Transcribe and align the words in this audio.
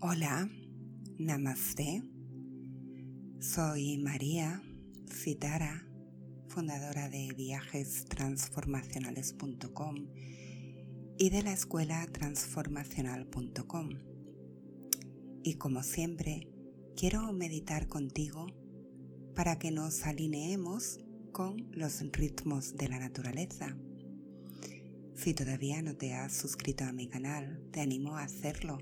Hola, 0.00 0.48
namaste. 1.18 2.04
Soy 3.40 3.98
María 3.98 4.62
Citara, 5.10 5.88
fundadora 6.46 7.08
de 7.08 7.34
viajestransformacionales.com 7.36 9.96
y 11.18 11.30
de 11.30 11.42
la 11.42 11.52
escuela 11.52 12.06
transformacional.com. 12.12 13.88
Y 15.42 15.54
como 15.54 15.82
siempre, 15.82 16.46
quiero 16.96 17.32
meditar 17.32 17.88
contigo 17.88 18.46
para 19.34 19.58
que 19.58 19.72
nos 19.72 20.06
alineemos 20.06 21.00
con 21.32 21.72
los 21.72 22.00
ritmos 22.12 22.76
de 22.76 22.88
la 22.88 23.00
naturaleza. 23.00 23.76
Si 25.16 25.34
todavía 25.34 25.82
no 25.82 25.96
te 25.96 26.14
has 26.14 26.34
suscrito 26.34 26.84
a 26.84 26.92
mi 26.92 27.08
canal, 27.08 27.68
te 27.72 27.80
animo 27.80 28.16
a 28.16 28.22
hacerlo 28.22 28.78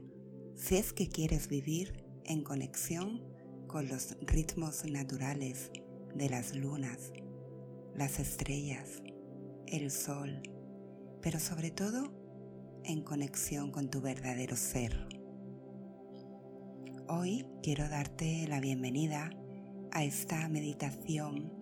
si 0.57 0.77
es 0.77 0.93
que 0.93 1.09
quieres 1.09 1.49
vivir 1.49 2.03
en 2.25 2.43
conexión 2.43 3.23
con 3.67 3.89
los 3.89 4.17
ritmos 4.23 4.85
naturales 4.87 5.71
de 6.15 6.31
las 6.31 6.57
lunas, 6.57 7.13
las 7.95 8.19
estrellas, 8.19 9.03
el 9.67 9.91
sol, 9.91 10.43
pero 11.21 11.39
sobre 11.41 11.71
todo 11.71 12.11
en 12.85 13.03
conexión 13.03 13.71
con 13.71 13.91
tu 13.91 14.01
verdadero 14.01 14.57
ser. 14.57 14.97
Hoy 17.09 17.47
quiero 17.63 17.89
darte 17.89 18.49
la 18.49 18.61
bienvenida 18.61 19.31
a 19.93 20.05
esta 20.05 20.49
meditación 20.49 21.53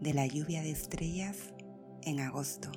de 0.00 0.12
la 0.12 0.26
lluvia 0.26 0.62
de 0.62 0.72
estrellas 0.72 1.54
en 2.02 2.20
agosto. 2.20 2.70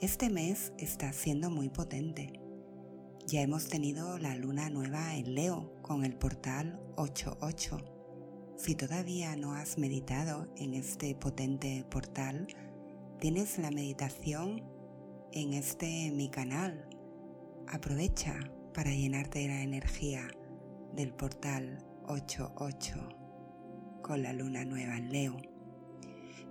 Este 0.00 0.30
mes 0.30 0.72
está 0.78 1.12
siendo 1.12 1.50
muy 1.50 1.68
potente 1.68 2.41
ya 3.26 3.40
hemos 3.40 3.68
tenido 3.68 4.18
la 4.18 4.36
luna 4.36 4.68
nueva 4.68 5.16
en 5.16 5.34
Leo 5.34 5.72
con 5.82 6.04
el 6.04 6.16
portal 6.16 6.80
88. 6.96 7.78
Si 8.56 8.74
todavía 8.74 9.36
no 9.36 9.54
has 9.54 9.78
meditado 9.78 10.48
en 10.56 10.74
este 10.74 11.14
potente 11.14 11.84
portal, 11.90 12.46
tienes 13.20 13.58
la 13.58 13.70
meditación 13.70 14.62
en 15.32 15.54
este 15.54 16.10
mi 16.10 16.30
canal. 16.30 16.88
Aprovecha 17.68 18.38
para 18.74 18.90
llenarte 18.90 19.40
de 19.40 19.48
la 19.48 19.62
energía 19.62 20.28
del 20.94 21.12
portal 21.14 21.78
88 22.08 23.08
con 24.02 24.22
la 24.22 24.32
luna 24.32 24.64
nueva 24.64 24.98
en 24.98 25.12
Leo. 25.12 25.36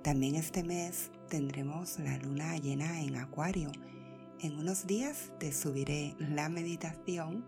También 0.03 0.35
este 0.35 0.63
mes 0.63 1.11
tendremos 1.29 1.99
la 1.99 2.17
luna 2.17 2.57
llena 2.57 3.01
en 3.01 3.17
Acuario 3.17 3.71
en 4.41 4.57
unos 4.57 4.87
días 4.87 5.31
te 5.39 5.51
subiré 5.51 6.15
la 6.17 6.49
meditación 6.49 7.45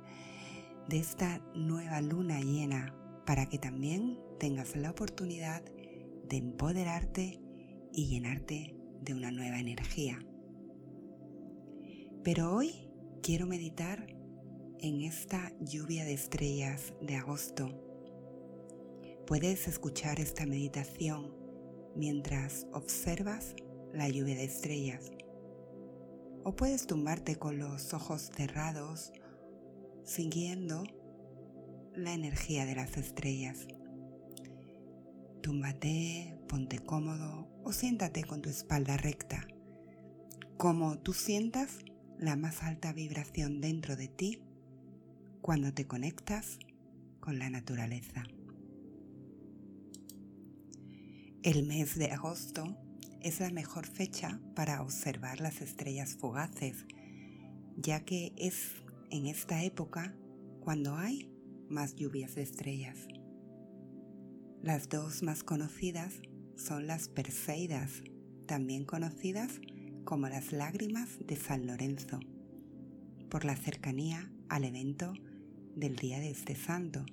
de 0.88 1.00
esta 1.00 1.40
nueva 1.56 2.02
luna 2.02 2.40
llena 2.40 2.96
para 3.26 3.48
que 3.48 3.58
también 3.58 4.20
tengas 4.40 4.76
la 4.76 4.92
oportunidad 4.92 5.64
de 5.64 6.38
empoderarte 6.38 7.42
y 7.92 8.08
llenarte 8.08 8.76
de 9.02 9.14
una 9.14 9.32
nueva 9.32 9.60
energía. 9.60 10.20
Pero 12.24 12.54
hoy 12.54 12.90
quiero 13.24 13.48
meditar 13.48 14.16
en 14.80 15.02
esta 15.02 15.52
lluvia 15.62 16.06
de 16.06 16.14
estrellas 16.14 16.94
de 17.02 17.16
agosto. 17.16 17.70
Puedes 19.26 19.68
escuchar 19.68 20.20
esta 20.20 20.46
meditación 20.46 21.34
mientras 21.96 22.68
observas 22.72 23.56
la 23.94 24.10
lluvia 24.10 24.36
de 24.36 24.44
estrellas 24.44 25.13
o 26.44 26.56
puedes 26.56 26.88
tumbarte 26.88 27.38
con 27.38 27.58
los 27.58 27.94
ojos 27.94 28.30
cerrados, 28.36 29.14
siguiendo 30.04 30.84
la 31.96 32.14
energía 32.14 32.66
de 32.66 32.76
las 32.76 32.98
estrellas. 32.98 33.68
Túmbate, 35.42 36.38
ponte 36.48 36.80
cómodo 36.80 37.48
o 37.64 37.72
siéntate 37.72 38.24
con 38.24 38.42
tu 38.42 38.50
espalda 38.50 38.98
recta, 38.98 39.48
como 40.58 41.00
tú 41.00 41.14
sientas 41.14 41.80
la 42.18 42.36
más 42.36 42.64
alta 42.64 42.94
vibración 42.94 43.60
dentro 43.62 43.96
de 43.96 44.08
ti 44.08 44.42
cuando 45.42 45.74
te 45.74 45.86
conectas 45.86 46.60
con 47.20 47.40
la 47.40 47.50
naturaleza. 47.50 48.24
El 51.42 51.68
mes 51.68 51.98
de 51.98 52.12
agosto 52.12 52.78
es 53.24 53.40
la 53.40 53.50
mejor 53.52 53.88
fecha 53.88 54.42
para 54.54 54.82
observar 54.82 55.40
las 55.40 55.62
estrellas 55.62 56.16
fugaces, 56.16 56.86
ya 57.78 58.04
que 58.04 58.34
es 58.36 58.84
en 59.12 59.28
esta 59.28 59.64
época 59.64 60.14
cuando 60.60 60.98
hay 60.98 61.32
más 61.70 61.96
lluvias 61.96 62.36
de 62.36 62.44
estrellas. 62.44 63.08
Las 64.62 64.90
dos 64.90 65.24
más 65.24 65.44
conocidas 65.44 66.14
son 66.58 66.86
las 66.86 67.08
Perseidas, 67.08 68.04
también 68.46 68.84
conocidas 68.84 69.62
como 70.04 70.28
las 70.28 70.52
lágrimas 70.52 71.18
de 71.26 71.38
San 71.38 71.66
Lorenzo, 71.66 72.20
por 73.30 73.46
la 73.46 73.56
cercanía 73.56 74.30
al 74.50 74.66
evento 74.66 75.14
del 75.76 75.96
día 75.96 76.20
de 76.20 76.30
este 76.30 76.56
santo, 76.56 77.06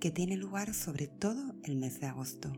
que 0.00 0.10
tiene 0.10 0.36
lugar 0.36 0.74
sobre 0.74 1.06
todo 1.06 1.54
el 1.62 1.76
mes 1.76 2.00
de 2.00 2.06
agosto 2.06 2.52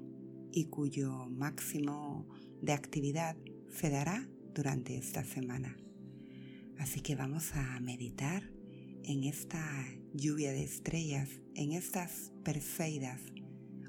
y 0.55 0.67
cuyo 0.67 1.27
máximo 1.31 2.29
de 2.63 2.73
actividad 2.73 3.37
se 3.71 3.91
dará 3.91 4.29
durante 4.55 4.97
esta 4.97 5.25
semana. 5.25 5.77
Así 6.79 7.01
que 7.01 7.17
vamos 7.17 7.53
a 7.55 7.81
meditar 7.81 8.49
en 9.03 9.25
esta 9.25 9.85
lluvia 10.13 10.53
de 10.53 10.63
estrellas, 10.63 11.29
en 11.57 11.73
estas 11.73 12.33
perseidas 12.45 13.21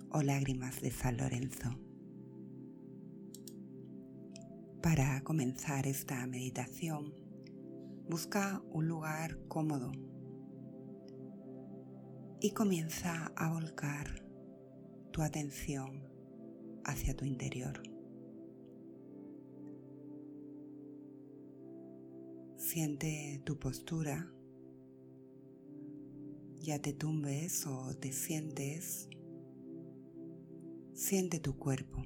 o 0.10 0.24
lágrimas 0.24 0.82
de 0.82 0.90
San 0.90 1.18
Lorenzo. 1.18 1.80
Para 4.82 5.22
comenzar 5.22 5.86
esta 5.86 6.26
meditación, 6.26 7.14
busca 8.10 8.64
un 8.72 8.88
lugar 8.88 9.38
cómodo 9.48 9.92
y 12.42 12.52
comienza 12.52 13.32
a 13.36 13.52
volcar 13.52 14.24
tu 15.12 15.22
atención 15.22 16.05
hacia 16.86 17.16
tu 17.16 17.26
interior. 17.26 17.82
Siente 22.56 23.42
tu 23.44 23.60
postura, 23.60 24.32
ya 26.60 26.80
te 26.80 26.94
tumbes 26.94 27.66
o 27.68 27.96
te 28.00 28.12
sientes, 28.12 29.10
siente 30.94 31.40
tu 31.40 31.58
cuerpo. 31.58 32.04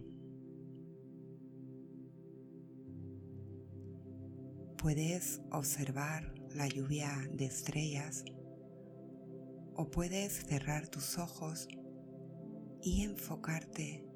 Puedes 4.78 5.42
observar 5.52 6.34
la 6.56 6.68
lluvia 6.68 7.30
de 7.34 7.46
estrellas 7.46 8.24
o 9.76 9.90
puedes 9.90 10.46
cerrar 10.46 10.88
tus 10.88 11.18
ojos 11.18 11.68
y 12.82 13.04
enfocarte 13.04 14.09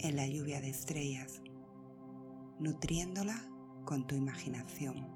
en 0.00 0.16
la 0.16 0.26
lluvia 0.26 0.60
de 0.60 0.70
estrellas, 0.70 1.40
nutriéndola 2.58 3.48
con 3.84 4.06
tu 4.06 4.14
imaginación. 4.14 5.06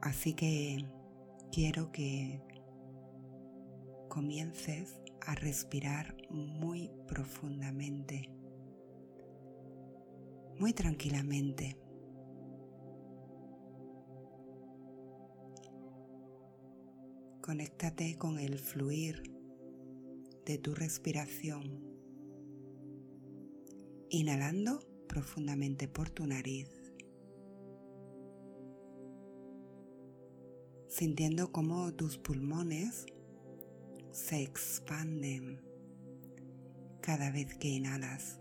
Así 0.00 0.34
que 0.34 0.84
quiero 1.50 1.90
que 1.90 2.42
comiences 4.08 5.00
a 5.26 5.34
respirar 5.34 6.14
muy 6.30 6.90
profundamente, 7.08 8.30
muy 10.58 10.72
tranquilamente. 10.72 11.78
Conéctate 17.40 18.16
con 18.16 18.38
el 18.38 18.58
fluir 18.58 19.33
de 20.44 20.58
tu 20.58 20.74
respiración. 20.74 21.82
Inhalando 24.10 24.80
profundamente 25.08 25.88
por 25.88 26.10
tu 26.10 26.26
nariz. 26.26 26.68
Sintiendo 30.88 31.50
cómo 31.50 31.92
tus 31.94 32.18
pulmones 32.18 33.06
se 34.12 34.42
expanden 34.42 35.60
cada 37.00 37.30
vez 37.30 37.56
que 37.56 37.68
inhalas. 37.68 38.38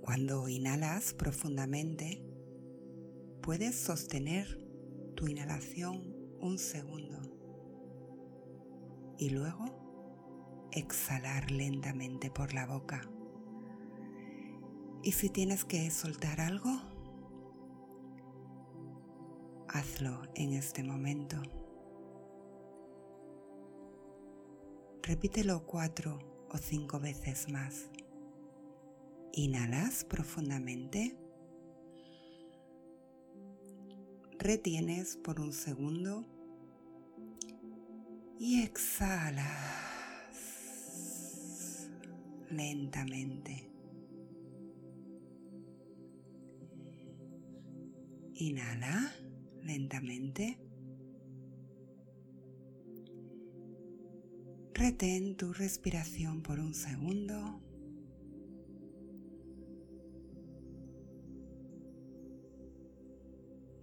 Cuando 0.00 0.48
inhalas 0.48 1.14
profundamente, 1.14 2.22
puedes 3.40 3.76
sostener 3.76 4.58
tu 5.14 5.28
inhalación 5.28 6.12
un 6.40 6.58
segundo 6.58 7.11
y 9.22 9.30
luego 9.30 9.64
exhalar 10.72 11.52
lentamente 11.52 12.28
por 12.28 12.54
la 12.54 12.66
boca. 12.66 13.08
Y 15.04 15.12
si 15.12 15.30
tienes 15.30 15.64
que 15.64 15.88
soltar 15.92 16.40
algo, 16.40 16.70
hazlo 19.68 20.22
en 20.34 20.54
este 20.54 20.82
momento. 20.82 21.40
Repítelo 25.04 25.66
cuatro 25.66 26.18
o 26.50 26.58
cinco 26.58 26.98
veces 26.98 27.48
más. 27.48 27.90
Inhalas 29.34 30.04
profundamente. 30.04 31.16
Retienes 34.40 35.16
por 35.16 35.38
un 35.38 35.52
segundo 35.52 36.26
y 38.42 38.60
exhalas 38.64 39.46
lentamente. 42.50 43.70
Inhala 48.34 49.12
lentamente. 49.62 50.58
Retén 54.74 55.36
tu 55.36 55.52
respiración 55.52 56.42
por 56.42 56.58
un 56.58 56.74
segundo. 56.74 57.60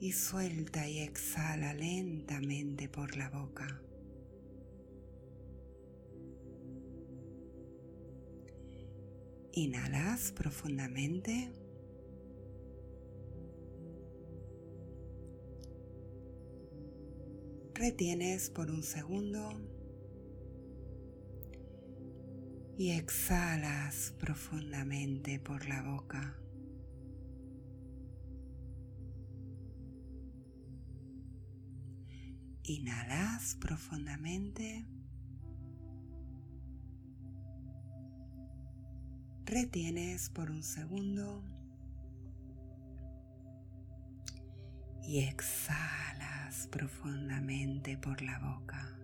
Y 0.02 0.12
suelta 0.12 0.86
y 0.90 1.00
exhala 1.00 1.74
lentamente 1.74 2.90
por 2.90 3.16
la 3.16 3.30
boca. 3.30 3.89
Inhalas 9.54 10.32
profundamente. 10.32 11.52
Retienes 17.74 18.50
por 18.50 18.70
un 18.70 18.84
segundo 18.84 19.50
y 22.78 22.92
exhalas 22.92 24.14
profundamente 24.20 25.40
por 25.40 25.68
la 25.68 25.82
boca. 25.84 26.40
Inhalas 32.64 33.56
profundamente. 33.56 34.99
Retienes 39.50 40.30
por 40.30 40.52
un 40.52 40.62
segundo 40.62 41.42
y 45.02 45.22
exhalas 45.22 46.68
profundamente 46.68 47.98
por 47.98 48.22
la 48.22 48.38
boca. 48.38 48.96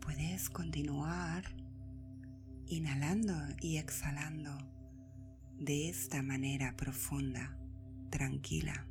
Puedes 0.00 0.50
continuar 0.50 1.44
inhalando 2.66 3.34
y 3.60 3.76
exhalando 3.76 4.50
de 5.56 5.88
esta 5.88 6.20
manera 6.20 6.74
profunda, 6.76 7.56
tranquila. 8.10 8.88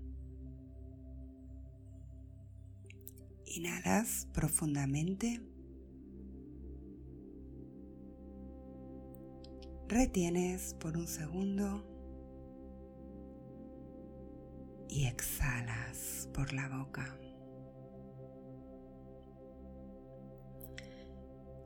Inhalas 3.54 4.30
profundamente. 4.32 5.42
Retienes 9.90 10.74
por 10.76 10.96
un 10.96 11.06
segundo 11.06 11.84
y 14.88 15.04
exhalas 15.04 16.30
por 16.34 16.54
la 16.54 16.70
boca. 16.70 17.14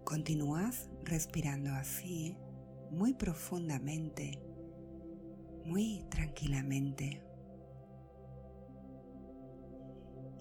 Continúas 0.04 0.90
respirando 1.04 1.70
así, 1.70 2.36
muy 2.90 3.14
profundamente, 3.14 4.40
muy 5.66 6.04
tranquilamente. 6.10 7.22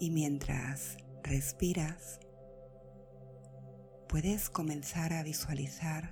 Y 0.00 0.11
mientras 0.11 1.04
respiras, 1.25 2.21
puedes 4.11 4.50
comenzar 4.50 5.15
a 5.15 5.23
visualizar 5.23 6.11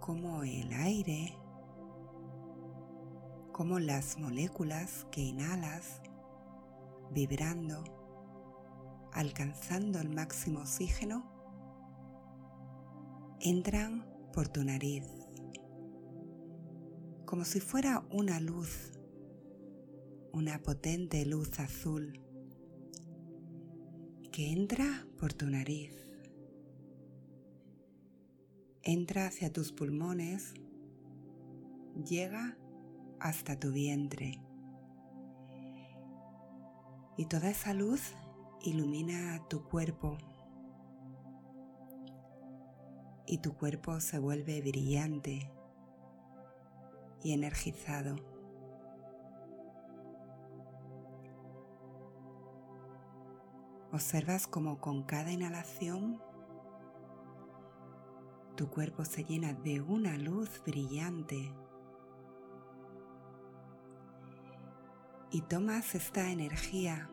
cómo 0.00 0.42
el 0.42 0.72
aire, 0.72 1.38
cómo 3.52 3.78
las 3.78 4.18
moléculas 4.18 5.06
que 5.12 5.20
inhalas, 5.20 6.02
vibrando, 7.12 7.84
alcanzando 9.12 10.00
el 10.00 10.08
máximo 10.08 10.60
oxígeno, 10.60 11.32
entran 13.38 14.04
por 14.32 14.48
tu 14.48 14.64
nariz, 14.64 15.06
como 17.24 17.44
si 17.44 17.60
fuera 17.60 18.04
una 18.10 18.40
luz, 18.40 18.98
una 20.32 20.60
potente 20.60 21.24
luz 21.24 21.60
azul 21.60 22.25
que 24.36 24.52
entra 24.52 25.06
por 25.18 25.32
tu 25.32 25.48
nariz, 25.48 25.94
entra 28.82 29.28
hacia 29.28 29.50
tus 29.50 29.72
pulmones, 29.72 30.52
llega 32.04 32.58
hasta 33.18 33.58
tu 33.58 33.72
vientre. 33.72 34.38
Y 37.16 37.24
toda 37.24 37.48
esa 37.48 37.72
luz 37.72 38.12
ilumina 38.62 39.42
tu 39.48 39.64
cuerpo. 39.64 40.18
Y 43.26 43.38
tu 43.38 43.54
cuerpo 43.56 44.00
se 44.00 44.18
vuelve 44.18 44.60
brillante 44.60 45.50
y 47.24 47.32
energizado. 47.32 48.16
Observas 53.96 54.46
como 54.46 54.78
con 54.78 55.04
cada 55.04 55.32
inhalación 55.32 56.20
tu 58.54 58.68
cuerpo 58.68 59.06
se 59.06 59.24
llena 59.24 59.54
de 59.54 59.80
una 59.80 60.18
luz 60.18 60.60
brillante 60.66 61.50
y 65.30 65.40
tomas 65.40 65.94
esta 65.94 66.30
energía 66.30 67.08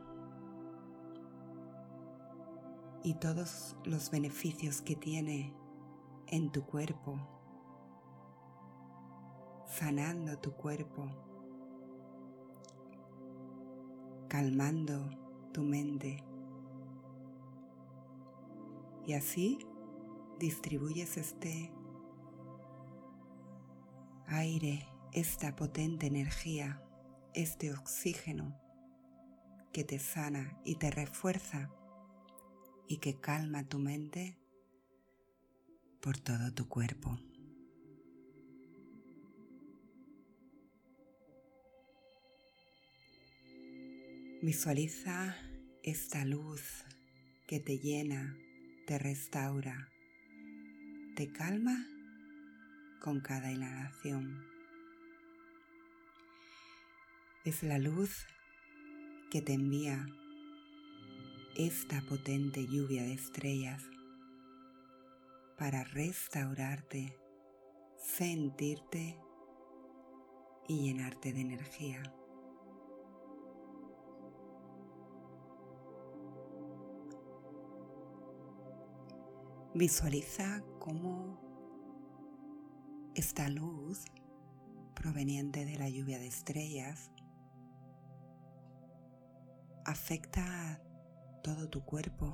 y 3.01 3.13
todos 3.13 3.77
los 3.85 4.11
beneficios 4.11 4.81
que 4.81 4.97
tiene 4.97 5.55
en 6.27 6.51
tu 6.51 6.65
cuerpo, 6.65 7.17
sanando 9.67 10.37
tu 10.37 10.51
cuerpo, 10.51 11.07
calmando 14.27 15.09
tu 15.53 15.63
mente. 15.63 16.32
Y 19.05 19.13
así 19.13 19.59
distribuyes 20.39 21.17
este 21.17 21.71
aire, 24.27 24.87
esta 25.11 25.55
potente 25.55 26.07
energía, 26.07 26.81
este 27.33 27.73
oxígeno 27.73 28.59
que 29.71 29.83
te 29.83 29.99
sana 29.99 30.59
y 30.63 30.75
te 30.75 30.91
refuerza 30.91 31.71
y 32.87 32.97
que 32.97 33.19
calma 33.19 33.67
tu 33.67 33.79
mente 33.79 34.37
por 35.99 36.17
todo 36.17 36.53
tu 36.53 36.67
cuerpo. 36.67 37.17
Visualiza 44.41 45.37
esta 45.83 46.25
luz 46.25 46.83
que 47.47 47.61
te 47.61 47.79
llena, 47.79 48.37
te 48.85 48.99
restaura, 48.99 49.89
te 51.15 51.31
calma 51.31 51.87
con 53.01 53.21
cada 53.21 53.51
inhalación. 53.51 54.43
Es 57.45 57.63
la 57.63 57.77
luz 57.77 58.25
que 59.31 59.41
te 59.41 59.53
envía 59.53 60.05
esta 61.55 62.01
potente 62.01 62.65
lluvia 62.67 63.03
de 63.03 63.13
estrellas 63.13 63.83
para 65.57 65.85
restaurarte, 65.85 67.17
sentirte 68.03 69.17
y 70.67 70.87
llenarte 70.87 71.31
de 71.31 71.41
energía. 71.41 72.22
Visualiza 79.75 80.63
cómo 80.77 81.41
esta 83.15 83.49
luz 83.49 84.05
proveniente 84.93 85.65
de 85.65 85.79
la 85.79 85.89
lluvia 85.89 86.19
de 86.19 86.27
estrellas. 86.27 87.09
Afecta 89.83 90.79
todo 91.41 91.71
tu 91.71 91.83
cuerpo. 91.83 92.31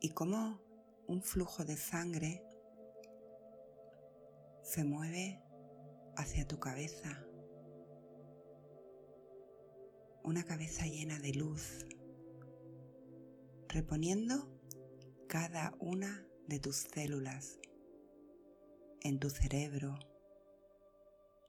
Y 0.00 0.08
cómo 0.10 0.58
un 1.06 1.22
flujo 1.22 1.64
de 1.64 1.76
sangre 1.76 2.42
se 4.62 4.82
mueve 4.82 5.40
hacia 6.16 6.44
tu 6.48 6.58
cabeza. 6.58 7.24
Una 10.24 10.42
cabeza 10.42 10.86
llena 10.86 11.20
de 11.20 11.34
luz, 11.34 11.86
reponiendo 13.68 14.48
cada 15.28 15.74
una 15.78 16.26
de 16.46 16.58
tus 16.58 16.76
células 16.76 17.58
en 19.02 19.18
tu 19.18 19.28
cerebro, 19.28 19.98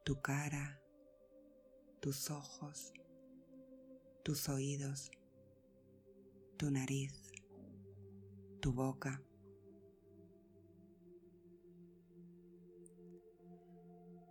tu 0.04 0.22
cara, 0.22 0.82
tus 2.02 2.30
ojos, 2.30 2.94
tus 4.24 4.50
oídos, 4.50 5.12
tu 6.58 6.70
nariz, 6.72 7.32
tu 8.60 8.74
boca. 8.74 9.24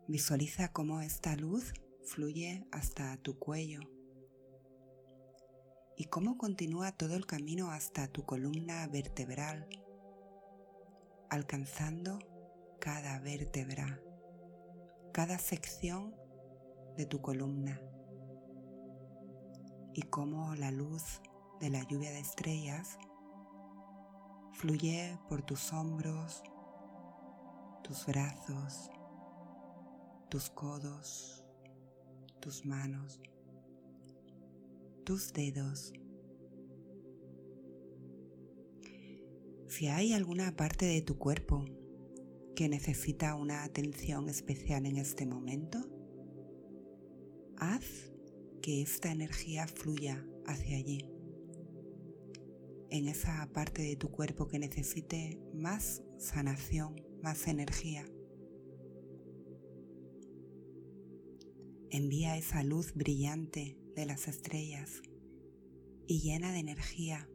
Visualiza 0.06 0.72
cómo 0.72 1.00
esta 1.00 1.36
luz 1.36 1.72
fluye 2.02 2.66
hasta 2.70 3.16
tu 3.18 3.38
cuello 3.38 3.97
y 6.00 6.04
cómo 6.04 6.38
continúa 6.38 6.92
todo 6.92 7.16
el 7.16 7.26
camino 7.26 7.72
hasta 7.72 8.06
tu 8.06 8.24
columna 8.24 8.86
vertebral, 8.86 9.68
alcanzando 11.28 12.20
cada 12.78 13.18
vértebra, 13.18 14.00
cada 15.12 15.38
sección 15.38 16.14
de 16.96 17.04
tu 17.04 17.20
columna 17.20 17.80
y 19.92 20.02
cómo 20.02 20.54
la 20.54 20.70
luz 20.70 21.20
de 21.58 21.70
la 21.70 21.82
lluvia 21.82 22.12
de 22.12 22.20
estrellas 22.20 22.96
fluye 24.52 25.18
por 25.28 25.42
tus 25.42 25.72
hombros, 25.72 26.44
tus 27.82 28.06
brazos, 28.06 28.88
tus 30.28 30.48
codos, 30.48 31.44
tus 32.38 32.64
manos, 32.64 33.20
tus 35.08 35.32
dedos. 35.32 35.94
Si 39.66 39.86
hay 39.86 40.12
alguna 40.12 40.54
parte 40.54 40.84
de 40.84 41.00
tu 41.00 41.16
cuerpo 41.16 41.64
que 42.54 42.68
necesita 42.68 43.34
una 43.34 43.64
atención 43.64 44.28
especial 44.28 44.84
en 44.84 44.98
este 44.98 45.24
momento, 45.24 45.78
haz 47.56 48.12
que 48.60 48.82
esta 48.82 49.10
energía 49.10 49.66
fluya 49.66 50.22
hacia 50.44 50.76
allí, 50.76 51.10
en 52.90 53.08
esa 53.08 53.48
parte 53.54 53.80
de 53.80 53.96
tu 53.96 54.10
cuerpo 54.10 54.46
que 54.46 54.58
necesite 54.58 55.40
más 55.54 56.02
sanación, 56.18 56.96
más 57.22 57.48
energía. 57.48 58.04
Envía 61.88 62.36
esa 62.36 62.62
luz 62.62 62.92
brillante 62.92 63.78
de 63.98 64.06
las 64.06 64.28
estrellas 64.28 65.02
y 66.06 66.20
llena 66.20 66.52
de 66.52 66.60
energía 66.60 67.28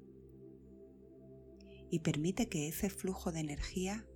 y 1.91 1.99
permite 1.99 2.47
que 2.47 2.69
ese 2.69 2.89
flujo 2.89 3.33
de 3.33 3.41
energía 3.41 4.07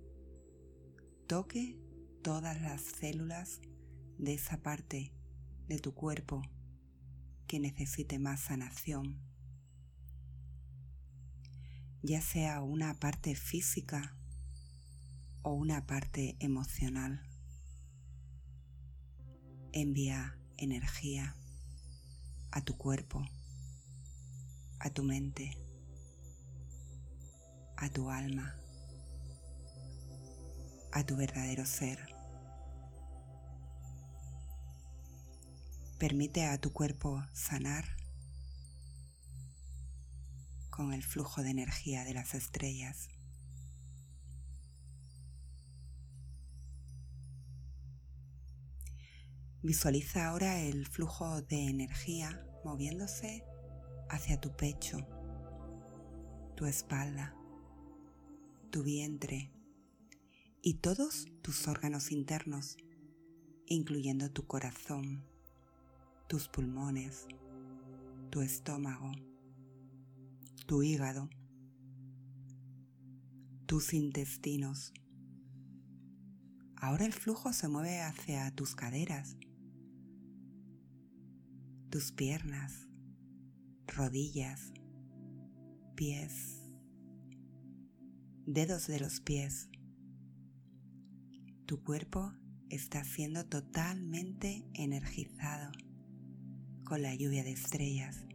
toque 1.26 1.78
todas 2.22 2.58
las 2.62 2.80
células 2.80 3.60
de 4.16 4.32
esa 4.32 4.62
parte 4.62 5.12
de 5.66 5.78
tu 5.78 5.92
cuerpo 5.92 6.40
que 7.46 7.60
necesite 7.60 8.18
más 8.18 8.40
sanación, 8.40 9.20
ya 12.02 12.22
sea 12.22 12.62
una 12.62 12.94
parte 12.94 13.34
física 13.34 14.16
o 15.42 15.52
una 15.52 15.86
parte 15.86 16.38
emocional. 16.40 17.28
Envía 19.72 20.40
energía 20.56 21.36
a 22.50 22.60
tu 22.62 22.76
cuerpo, 22.76 23.24
a 24.80 24.90
tu 24.90 25.02
mente, 25.02 25.56
a 27.76 27.88
tu 27.88 28.10
alma, 28.10 28.54
a 30.92 31.04
tu 31.04 31.16
verdadero 31.16 31.64
ser. 31.66 31.98
Permite 35.98 36.46
a 36.46 36.58
tu 36.58 36.72
cuerpo 36.72 37.24
sanar 37.32 37.84
con 40.70 40.92
el 40.92 41.02
flujo 41.02 41.42
de 41.42 41.50
energía 41.50 42.04
de 42.04 42.14
las 42.14 42.34
estrellas. 42.34 43.08
Visualiza 49.60 50.28
ahora 50.28 50.60
el 50.60 50.86
flujo 50.86 51.42
de 51.42 51.66
energía 51.68 52.46
moviéndose 52.64 53.44
hacia 54.08 54.40
tu 54.40 54.56
pecho, 54.56 54.98
tu 56.54 56.66
espalda, 56.66 57.34
tu 58.70 58.84
vientre 58.84 59.50
y 60.62 60.74
todos 60.74 61.26
tus 61.42 61.66
órganos 61.66 62.12
internos, 62.12 62.76
incluyendo 63.66 64.30
tu 64.30 64.46
corazón, 64.46 65.24
tus 66.28 66.46
pulmones, 66.46 67.26
tu 68.30 68.42
estómago, 68.42 69.10
tu 70.66 70.84
hígado, 70.84 71.28
tus 73.66 73.92
intestinos. 73.92 74.92
Ahora 76.76 77.06
el 77.06 77.12
flujo 77.12 77.52
se 77.52 77.66
mueve 77.66 78.00
hacia 78.02 78.54
tus 78.54 78.76
caderas, 78.76 79.36
tus 81.90 82.12
piernas, 82.12 82.86
rodillas, 83.86 84.72
pies, 85.94 86.62
dedos 88.44 88.86
de 88.86 89.00
los 89.00 89.20
pies. 89.20 89.70
Tu 91.64 91.82
cuerpo 91.82 92.32
está 92.68 93.04
siendo 93.04 93.46
totalmente 93.46 94.66
energizado 94.74 95.72
con 96.84 97.00
la 97.00 97.14
lluvia 97.14 97.42
de 97.42 97.52
estrellas. 97.52 98.26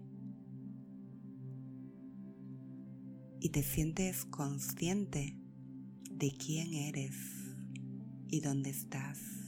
Y 3.40 3.50
te 3.50 3.62
sientes 3.62 4.26
consciente 4.26 5.38
de 6.10 6.32
quién 6.32 6.74
eres 6.74 7.16
y 8.30 8.40
dónde 8.40 8.72
estás. 8.72 9.43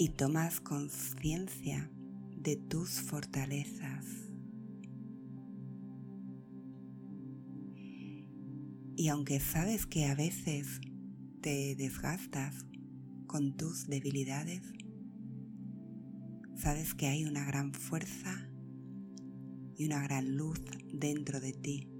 Y 0.00 0.08
tomas 0.08 0.62
conciencia 0.62 1.90
de 2.34 2.56
tus 2.56 3.02
fortalezas. 3.02 4.06
Y 8.96 9.08
aunque 9.08 9.40
sabes 9.40 9.84
que 9.84 10.06
a 10.06 10.14
veces 10.14 10.80
te 11.42 11.76
desgastas 11.76 12.64
con 13.26 13.58
tus 13.58 13.88
debilidades, 13.88 14.62
sabes 16.56 16.94
que 16.94 17.06
hay 17.08 17.26
una 17.26 17.44
gran 17.44 17.74
fuerza 17.74 18.48
y 19.76 19.84
una 19.84 20.02
gran 20.02 20.34
luz 20.34 20.62
dentro 20.94 21.40
de 21.40 21.52
ti 21.52 21.90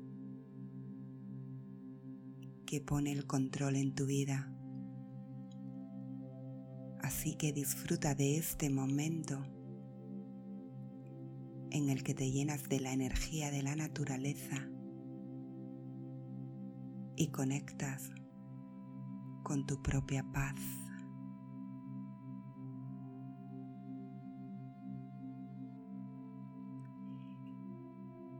que 2.65 2.81
pone 2.81 3.13
el 3.13 3.27
control 3.27 3.77
en 3.77 3.95
tu 3.95 4.07
vida 4.07 4.57
Así 7.11 7.35
que 7.35 7.53
disfruta 7.53 8.15
de 8.15 8.37
este 8.37 8.71
momento 8.71 9.45
en 11.73 11.91
el 11.91 12.05
que 12.05 12.15
te 12.15 12.31
llenas 12.31 12.69
de 12.69 12.79
la 12.79 12.93
energía 12.93 13.51
de 13.51 13.65
la 13.65 13.75
naturaleza 13.75 14.71
y 17.17 17.33
conectas 17.33 18.13
con 19.43 19.67
tu 19.67 19.83
propia 19.83 20.23
paz. 20.33 20.55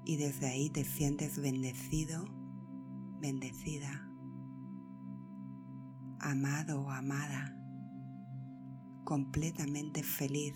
Y 0.05 0.17
desde 0.17 0.47
ahí 0.47 0.71
te 0.71 0.85
sientes 0.85 1.43
bendecido, 1.43 2.25
bendecida, 3.21 4.09
amado 6.21 6.83
o 6.83 6.91
amada 6.93 7.60
completamente 9.11 10.05
feliz, 10.05 10.55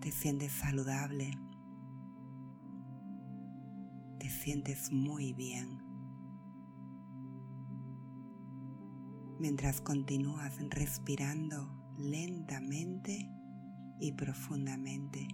Te 0.00 0.10
sientes 0.10 0.50
saludable. 0.52 1.30
Te 4.18 4.30
sientes 4.30 4.90
muy 4.90 5.34
bien. 5.34 5.82
Mientras 9.38 9.82
continúas 9.82 10.56
respirando 10.70 11.70
lentamente 11.98 13.30
y 14.00 14.12
profundamente, 14.12 15.28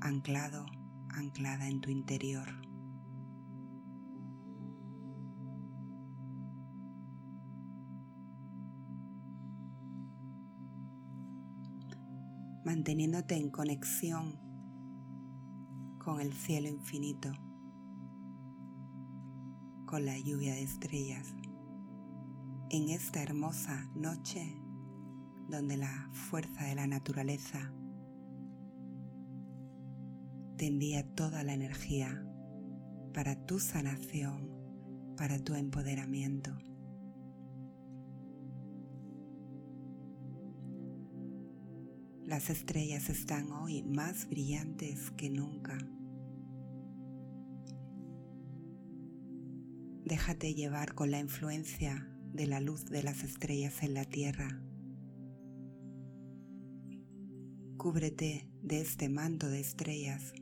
anclado, 0.00 0.64
anclada 1.10 1.68
en 1.68 1.82
tu 1.82 1.90
interior. 1.90 2.48
Manteniéndote 12.64 13.36
en 13.36 13.50
conexión 13.50 14.38
con 15.98 16.20
el 16.20 16.32
cielo 16.32 16.68
infinito, 16.68 17.30
con 19.86 20.04
la 20.04 20.18
lluvia 20.18 20.54
de 20.54 20.62
estrellas, 20.62 21.34
en 22.70 22.88
esta 22.88 23.22
hermosa 23.22 23.90
noche 23.94 24.60
donde 25.48 25.76
la 25.76 26.10
fuerza 26.12 26.64
de 26.64 26.74
la 26.74 26.86
naturaleza 26.86 27.72
te 30.56 30.66
envía 30.66 31.06
toda 31.14 31.42
la 31.42 31.52
energía 31.52 32.26
para 33.12 33.44
tu 33.44 33.58
sanación, 33.58 34.50
para 35.16 35.38
tu 35.38 35.54
empoderamiento. 35.54 36.56
Las 42.34 42.50
estrellas 42.50 43.10
están 43.10 43.52
hoy 43.52 43.84
más 43.84 44.28
brillantes 44.28 45.12
que 45.12 45.30
nunca. 45.30 45.78
Déjate 50.04 50.52
llevar 50.52 50.96
con 50.96 51.12
la 51.12 51.20
influencia 51.20 52.10
de 52.32 52.48
la 52.48 52.58
luz 52.58 52.86
de 52.86 53.04
las 53.04 53.22
estrellas 53.22 53.84
en 53.84 53.94
la 53.94 54.04
tierra. 54.04 54.60
Cúbrete 57.76 58.50
de 58.62 58.80
este 58.80 59.08
manto 59.08 59.48
de 59.48 59.60
estrellas 59.60 60.32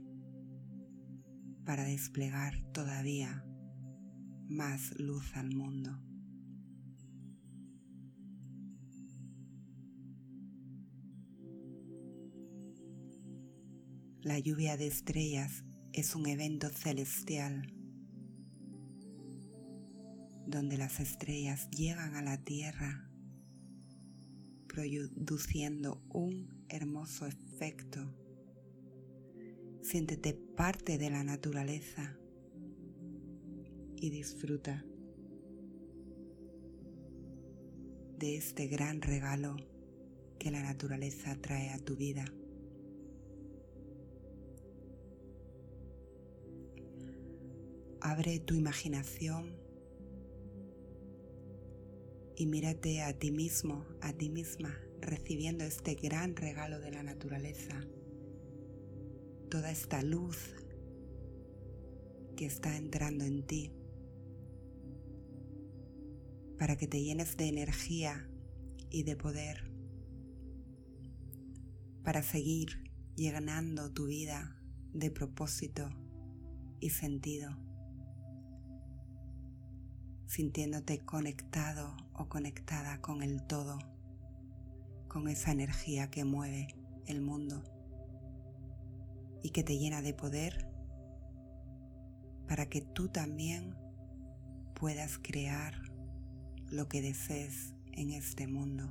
para 1.67 1.85
desplegar 1.85 2.55
todavía 2.73 3.45
más 4.49 4.99
luz 4.99 5.37
al 5.37 5.55
mundo. 5.55 6.01
La 14.23 14.39
lluvia 14.39 14.77
de 14.77 14.87
estrellas 14.87 15.65
es 15.93 16.15
un 16.15 16.29
evento 16.29 16.69
celestial 16.69 17.75
donde 20.47 20.79
las 20.79 21.01
estrellas 21.01 21.69
llegan 21.71 22.15
a 22.15 22.23
la 22.23 22.39
Tierra 22.39 23.11
produciendo 24.69 26.01
un 26.09 26.65
hermoso 26.69 27.27
efecto. 27.27 28.15
Siéntete 29.83 30.35
parte 30.35 30.99
de 30.99 31.11
la 31.11 31.25
naturaleza 31.25 32.17
y 33.97 34.11
disfruta 34.11 34.85
de 38.19 38.37
este 38.37 38.69
gran 38.69 39.03
regalo 39.03 39.57
que 40.39 40.53
la 40.53 40.63
naturaleza 40.63 41.35
trae 41.41 41.71
a 41.71 41.79
tu 41.81 41.97
vida. 41.97 42.25
Abre 48.05 48.41
tu 48.41 48.55
imaginación 48.55 49.55
y 52.35 52.47
mírate 52.47 53.01
a 53.01 53.17
ti 53.17 53.31
mismo, 53.31 53.87
a 54.01 54.13
ti 54.13 54.29
misma, 54.29 54.77
recibiendo 55.01 55.63
este 55.63 55.95
gran 55.95 56.35
regalo 56.35 56.81
de 56.81 56.91
la 56.91 57.05
naturaleza, 57.05 57.81
toda 59.49 59.71
esta 59.71 60.03
luz 60.03 60.37
que 62.35 62.45
está 62.45 62.77
entrando 62.77 63.25
en 63.25 63.47
ti, 63.47 63.73
para 66.59 66.77
que 66.77 66.89
te 66.89 67.01
llenes 67.01 67.37
de 67.37 67.47
energía 67.47 68.29
y 68.91 69.05
de 69.05 69.15
poder, 69.15 69.71
para 72.03 72.25
seguir 72.25 72.91
llenando 73.15 73.93
tu 73.93 74.07
vida 74.07 74.61
de 74.93 75.13
propósito 75.13 75.89
y 76.81 76.91
sentido 76.91 77.71
sintiéndote 80.33 80.99
conectado 81.05 81.95
o 82.15 82.27
conectada 82.31 83.03
con 83.03 83.23
el 83.23 83.43
todo, 83.47 83.79
con 85.07 85.29
esa 85.29 85.53
energía 85.53 86.11
que 86.11 86.25
mueve 86.25 86.69
el 87.05 87.21
mundo 87.21 87.63
y 89.43 89.51
que 89.51 89.63
te 89.63 89.77
llena 89.77 90.01
de 90.01 90.15
poder 90.15 90.71
para 92.49 92.65
que 92.65 92.81
tú 92.81 93.09
también 93.09 93.77
puedas 94.75 95.19
crear 95.19 95.75
lo 96.71 96.89
que 96.89 97.03
desees 97.03 97.75
en 97.93 98.13
este 98.13 98.47
mundo. 98.47 98.91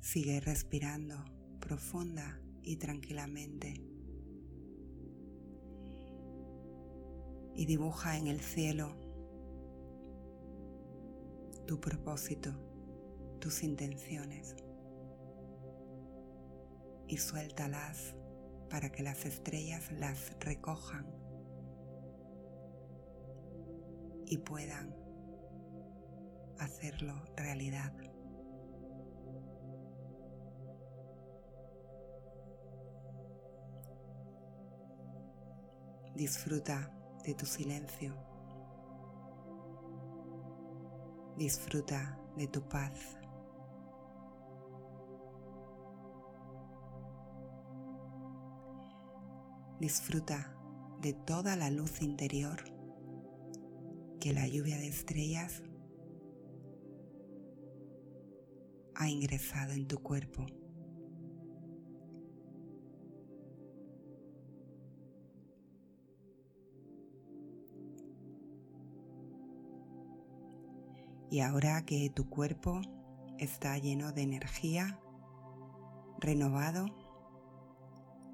Sigue 0.00 0.40
respirando 0.40 1.24
profunda 1.60 2.40
y 2.66 2.76
tranquilamente. 2.76 3.80
Y 7.54 7.64
dibuja 7.64 8.18
en 8.18 8.26
el 8.26 8.40
cielo 8.40 8.94
tu 11.66 11.80
propósito, 11.80 12.50
tus 13.40 13.62
intenciones. 13.62 14.56
Y 17.08 17.18
suéltalas 17.18 18.16
para 18.68 18.90
que 18.90 19.04
las 19.04 19.24
estrellas 19.24 19.92
las 19.92 20.36
recojan 20.40 21.06
y 24.26 24.38
puedan 24.38 24.92
hacerlo 26.58 27.14
realidad. 27.36 28.05
Disfruta 36.16 36.90
de 37.24 37.34
tu 37.34 37.44
silencio. 37.44 38.14
Disfruta 41.36 42.18
de 42.38 42.48
tu 42.48 42.66
paz. 42.66 43.18
Disfruta 49.78 50.56
de 51.02 51.12
toda 51.12 51.54
la 51.54 51.68
luz 51.68 52.00
interior 52.00 52.64
que 54.18 54.32
la 54.32 54.48
lluvia 54.48 54.78
de 54.78 54.88
estrellas 54.88 55.62
ha 58.94 59.10
ingresado 59.10 59.74
en 59.74 59.86
tu 59.86 59.98
cuerpo. 60.02 60.46
Y 71.30 71.40
ahora 71.40 71.84
que 71.84 72.08
tu 72.10 72.28
cuerpo 72.28 72.80
está 73.38 73.76
lleno 73.78 74.12
de 74.12 74.22
energía, 74.22 75.00
renovado, 76.18 76.86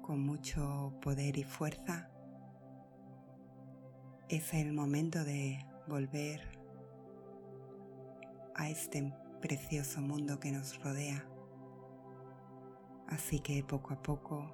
con 0.01 0.23
mucho 0.23 0.93
poder 1.01 1.37
y 1.37 1.43
fuerza, 1.43 2.11
es 4.29 4.53
el 4.53 4.73
momento 4.73 5.23
de 5.23 5.65
volver 5.87 6.41
a 8.55 8.69
este 8.69 9.13
precioso 9.41 10.01
mundo 10.01 10.39
que 10.39 10.51
nos 10.51 10.81
rodea. 10.83 11.25
Así 13.07 13.39
que 13.39 13.63
poco 13.63 13.93
a 13.93 14.01
poco 14.01 14.51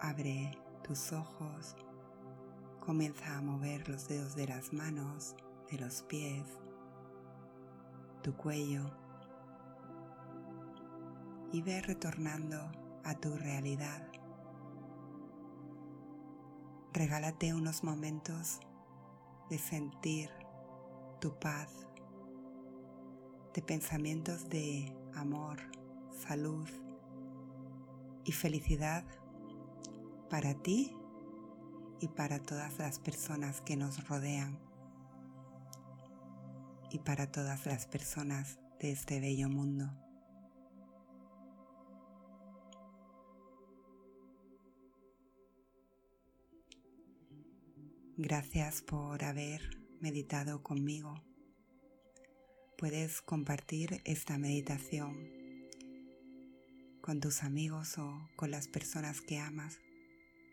abre 0.00 0.50
tus 0.82 1.12
ojos, 1.12 1.76
comienza 2.80 3.36
a 3.36 3.42
mover 3.42 3.88
los 3.88 4.08
dedos 4.08 4.34
de 4.34 4.48
las 4.48 4.72
manos, 4.72 5.36
de 5.70 5.78
los 5.78 6.02
pies, 6.02 6.46
tu 8.22 8.36
cuello 8.36 8.90
y 11.52 11.62
ve 11.62 11.80
retornando 11.80 12.58
a 13.04 13.14
tu 13.14 13.34
realidad. 13.36 14.06
Regálate 16.92 17.54
unos 17.54 17.84
momentos 17.84 18.60
de 19.48 19.58
sentir 19.58 20.30
tu 21.20 21.38
paz, 21.38 21.70
de 23.54 23.62
pensamientos 23.62 24.48
de 24.48 24.94
amor, 25.14 25.58
salud 26.10 26.68
y 28.24 28.32
felicidad 28.32 29.04
para 30.28 30.54
ti 30.54 30.94
y 32.00 32.08
para 32.08 32.38
todas 32.40 32.78
las 32.78 32.98
personas 32.98 33.60
que 33.60 33.76
nos 33.76 34.06
rodean 34.08 34.67
y 36.90 36.98
para 36.98 37.30
todas 37.30 37.66
las 37.66 37.86
personas 37.86 38.58
de 38.80 38.92
este 38.92 39.20
bello 39.20 39.48
mundo. 39.48 39.90
Gracias 48.16 48.82
por 48.82 49.22
haber 49.22 49.78
meditado 50.00 50.62
conmigo. 50.62 51.22
Puedes 52.76 53.20
compartir 53.22 54.02
esta 54.04 54.38
meditación 54.38 55.16
con 57.00 57.20
tus 57.20 57.42
amigos 57.42 57.96
o 57.98 58.28
con 58.36 58.50
las 58.50 58.68
personas 58.68 59.20
que 59.20 59.38
amas 59.38 59.78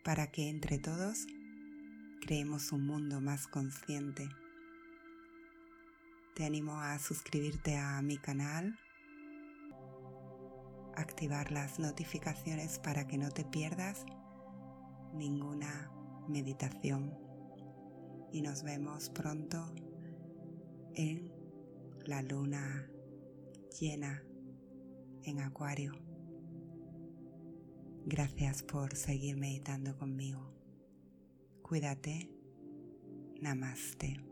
para 0.04 0.30
que 0.30 0.48
entre 0.48 0.78
todos 0.78 1.26
creemos 2.20 2.72
un 2.72 2.86
mundo 2.86 3.20
más 3.20 3.46
consciente. 3.48 4.28
Te 6.36 6.44
animo 6.44 6.78
a 6.78 6.98
suscribirte 6.98 7.78
a 7.78 8.02
mi 8.02 8.18
canal, 8.18 8.78
activar 10.94 11.50
las 11.50 11.78
notificaciones 11.78 12.78
para 12.78 13.06
que 13.06 13.16
no 13.16 13.30
te 13.30 13.46
pierdas 13.46 14.04
ninguna 15.14 15.90
meditación 16.28 17.16
y 18.32 18.42
nos 18.42 18.64
vemos 18.64 19.08
pronto 19.08 19.72
en 20.92 21.32
la 22.04 22.20
luna 22.20 22.86
llena 23.80 24.22
en 25.22 25.40
Acuario. 25.40 25.94
Gracias 28.04 28.62
por 28.62 28.94
seguir 28.94 29.38
meditando 29.38 29.96
conmigo. 29.96 30.52
Cuídate. 31.62 32.30
Namaste. 33.40 34.25